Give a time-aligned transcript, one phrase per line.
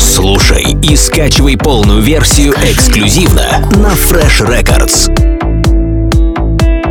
[0.00, 5.14] Слушай и скачивай полную версию эксклюзивно на Fresh Records.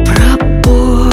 [0.05, 1.09] пробой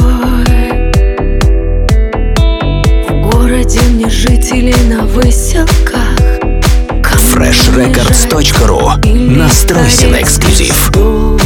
[3.09, 6.11] В городе мне жители на выселках
[7.35, 9.07] freshrecords.ru.
[9.37, 10.91] Настройся на эксклюзив.
[10.93, 11.40] звездой.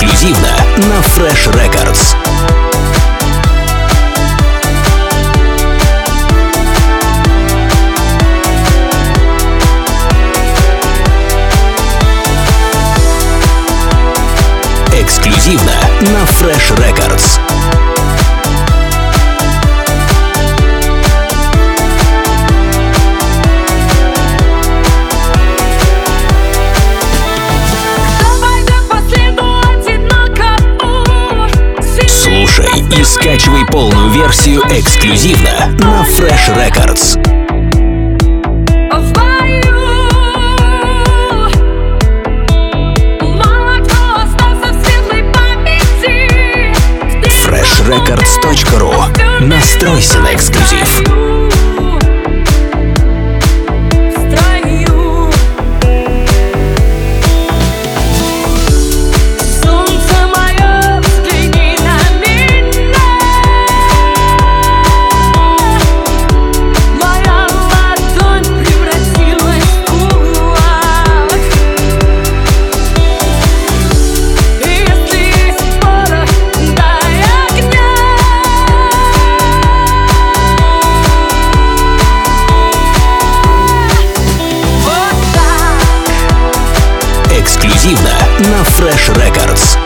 [0.00, 2.16] Эксклюзивно на Fresh Records.
[14.90, 17.38] Эксклюзивно на Fresh Records.
[32.60, 37.18] Слушай и скачивай полную версию эксклюзивно на Fresh Records.
[47.46, 48.92] Freshrecords.ru.
[49.40, 51.19] Настройся на эксклюзив.
[87.80, 89.78] Эксклюзивно на Fresh Records.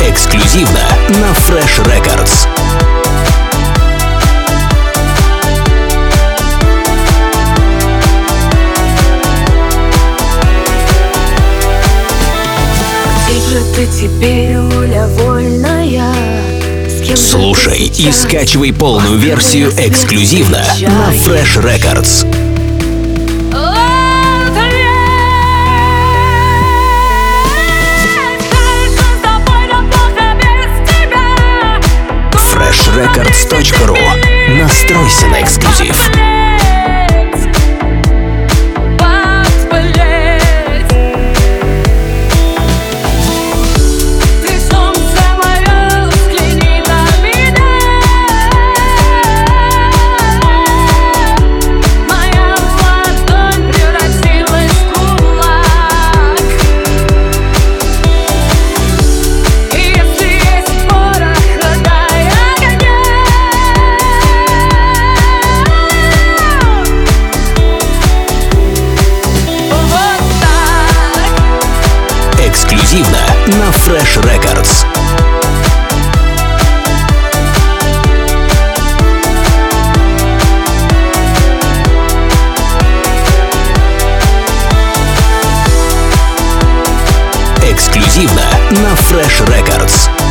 [0.00, 0.78] Эксклюзивно
[1.08, 2.95] на Fresh Records.
[17.14, 22.26] Слушай и скачивай полную версию эксклюзивно на Fresh Records.
[32.56, 33.98] freshrecords.ru.
[34.58, 36.35] Настройся на эксклюзив.
[73.48, 74.84] На Fresh Records.
[87.62, 90.25] Эксклюзивно на Fresh Records.